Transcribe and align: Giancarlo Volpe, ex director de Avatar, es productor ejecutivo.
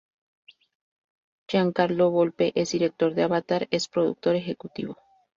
Giancarlo 1.47 2.09
Volpe, 2.09 2.51
ex 2.55 2.71
director 2.71 3.13
de 3.13 3.21
Avatar, 3.21 3.67
es 3.69 3.87
productor 3.87 4.35
ejecutivo. 4.35 4.97